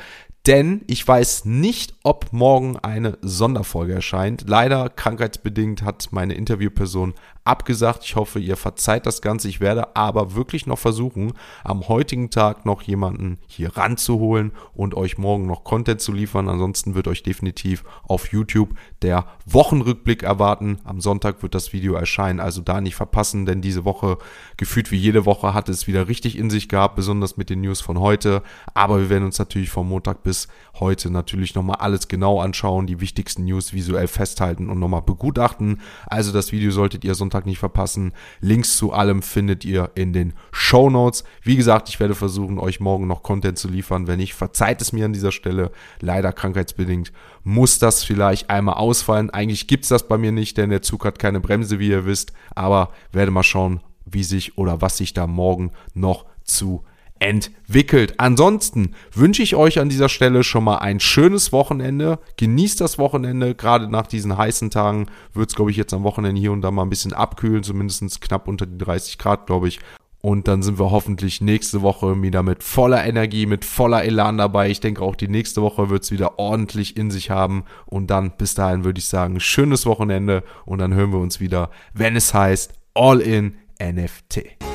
denn 0.46 0.84
ich 0.88 1.08
weiß 1.08 1.46
nicht, 1.46 1.96
ob 2.04 2.32
morgen 2.32 2.78
eine 2.78 3.18
Sonderfolge 3.22 3.94
erscheint. 3.94 4.46
Leider 4.48 4.90
krankheitsbedingt 4.90 5.82
hat 5.82 6.10
meine 6.12 6.36
Interviewperson 6.36 7.16
abgesagt. 7.46 8.04
Ich 8.04 8.16
hoffe, 8.16 8.40
ihr 8.40 8.58
verzeiht 8.58 9.06
das 9.06 9.22
Ganze. 9.22 9.48
Ich 9.48 9.62
werde 9.62 9.96
aber 9.96 10.34
wirklich 10.34 10.66
noch 10.66 10.80
versuchen, 10.80 11.34
am 11.64 11.88
heutigen 11.88 12.32
Tag 12.32 12.66
noch 12.66 12.82
jemanden 12.82 13.38
hier 13.48 13.78
ranzuholen 13.78 14.52
und 14.74 14.96
euch 14.96 15.18
morgen 15.18 15.46
noch 15.46 15.64
Content 15.64 16.02
zu 16.02 16.12
liefern. 16.12 16.50
Ansonsten 16.50 16.96
wird 16.96 17.08
euch 17.08 17.24
definitiv 17.24 17.84
auf 18.04 18.32
YouTube 18.32 18.74
der 19.04 19.28
Wochenrückblick 19.46 20.24
erwarten. 20.24 20.80
Am 20.84 21.00
Sonntag 21.00 21.44
wird 21.44 21.54
das 21.54 21.72
Video 21.72 21.94
erscheinen, 21.94 22.40
also 22.40 22.62
da 22.62 22.82
nicht 22.82 22.96
verpassen, 22.96 23.46
denn 23.46 23.62
diese 23.62 23.86
Woche, 23.86 24.18
gefühlt 24.58 24.92
wie 24.92 24.98
jede 24.98 25.26
Woche, 25.26 25.54
hat 25.54 25.70
es 25.70 25.86
wieder 25.86 26.08
richtig 26.08 26.38
in 26.38 26.50
sich 26.50 26.68
gehabt, 26.68 26.96
besonders 26.96 27.38
mit 27.38 27.52
den 27.52 27.62
News 27.62 27.80
von 27.80 28.00
heute. 28.00 28.42
Aber 28.74 29.00
wir 29.00 29.10
werden 29.12 29.26
uns 29.26 29.38
natürlich 29.38 29.70
vom 29.70 29.88
Montag 29.88 30.24
bis 30.24 30.48
heute 30.80 31.12
natürlich 31.12 31.54
nochmal 31.54 31.78
alles 31.78 32.08
genau 32.08 32.42
anschauen, 32.42 32.88
die 32.88 33.00
wichtigsten 33.00 33.46
News 33.46 33.72
visuell 33.72 34.08
festhalten 34.08 34.70
und 34.70 34.80
nochmal 34.80 35.04
begutachten. 35.04 35.82
Also 36.08 36.32
das 36.32 36.52
Video 36.52 36.72
solltet 36.72 37.04
ihr 37.04 37.14
Sonntag 37.14 37.35
Sonntag 37.36 37.46
nicht 37.46 37.60
verpassen. 37.60 38.14
Links 38.40 38.78
zu 38.78 38.94
allem 38.94 39.22
findet 39.22 39.66
ihr 39.66 39.92
in 39.96 40.14
den 40.14 40.34
Show 40.52 40.90
Notes. 40.90 41.26
Wie 41.42 41.58
gesagt, 41.58 41.90
ich 41.90 42.00
werde 42.00 42.16
versuchen, 42.16 42.60
euch 42.60 42.80
morgen 42.80 43.08
noch 43.08 43.24
Content 43.24 43.58
zu 43.58 43.68
liefern. 43.68 44.08
Wenn 44.08 44.20
nicht, 44.20 44.34
verzeiht 44.34 44.82
es 44.82 44.94
mir 44.94 45.06
an 45.06 45.12
dieser 45.12 45.34
Stelle. 45.34 45.72
Leider 46.00 46.32
krankheitsbedingt 46.32 47.12
muss 47.44 47.78
das 47.78 48.04
vielleicht 48.04 48.50
einmal 48.50 48.76
ausfallen. 48.76 49.32
Eigentlich 49.32 49.68
gibt 49.68 49.84
es 49.84 49.90
das 49.90 50.08
bei 50.08 50.18
mir 50.18 50.32
nicht, 50.32 50.58
denn 50.58 50.70
der 50.70 50.82
Zug 50.82 51.04
hat 51.04 51.20
keine 51.20 51.42
Bremse, 51.42 51.78
wie 51.78 51.90
ihr 51.90 52.06
wisst. 52.06 52.32
Aber 52.56 52.92
werde 53.12 53.32
mal 53.32 53.44
schauen, 53.44 53.82
wie 54.06 54.24
sich 54.24 54.58
oder 54.58 54.82
was 54.82 54.98
sich 54.98 55.14
da 55.14 55.28
morgen 55.28 55.72
noch 55.94 56.26
zu 56.46 56.86
entwickelt. 57.20 58.16
Ansonsten 58.20 58.94
wünsche 59.14 59.42
ich 59.42 59.56
euch 59.56 59.80
an 59.80 59.90
dieser 59.90 60.10
Stelle 60.10 60.44
schon 60.44 60.64
mal 60.64 60.78
ein 60.78 61.00
schönes 61.00 61.52
Wochenende. 61.52 62.20
Genießt 62.38 62.82
das 62.82 62.98
Wochenende. 62.98 63.56
Gerade 63.56 63.90
nach 63.90 64.08
diesen 64.08 64.38
heißen 64.38 64.70
Tagen 64.70 65.08
wird 65.34 65.50
es, 65.50 65.56
glaube 65.56 65.72
ich, 65.72 65.78
jetzt 65.78 65.94
am 65.94 66.04
Wochenende 66.04 66.40
hier 66.40 66.52
und 66.52 66.62
da 66.62 66.72
mal 66.72 66.84
ein 66.84 66.90
bisschen 66.90 67.14
abkühlen, 67.14 67.64
zumindest 67.64 68.22
knapp 68.22 68.48
unter 68.48 68.66
die 68.66 68.78
30 68.78 69.18
Grad, 69.18 69.48
glaube 69.48 69.68
ich. 69.68 69.80
Und 70.22 70.48
dann 70.48 70.64
sind 70.64 70.80
wir 70.80 70.90
hoffentlich 70.90 71.40
nächste 71.40 71.84
Woche 71.84 72.20
wieder 72.20 72.42
mit 72.42 72.64
voller 72.64 73.06
Energie, 73.06 73.46
mit 73.46 73.64
voller 73.64 74.04
Elan 74.04 74.40
dabei. 74.40 74.72
Ich 74.72 74.80
denke 74.80 75.04
auch 75.04 75.16
die 75.16 75.28
nächste 75.28 75.62
Woche 75.62 75.92
wird 75.92 76.04
es 76.04 76.10
wieder 76.10 76.40
ordentlich 76.40 76.98
in 76.98 77.12
sich 77.12 77.30
haben. 77.30 77.64
Und 77.86 78.08
dann 78.08 78.32
bis 78.36 78.56
dahin 78.56 78.84
würde 78.84 78.98
ich 78.98 79.08
sagen, 79.08 79.40
schönes 79.40 79.86
Wochenende. 79.86 80.44
Und 80.66 80.80
dann 80.80 80.96
hören 80.96 81.12
wir 81.12 81.20
uns 81.20 81.40
wieder, 81.40 81.70
wenn 81.94 82.16
es 82.16 82.34
heißt 82.34 82.74
All 82.96 83.22
in 83.22 83.58
NFT. 83.80 84.75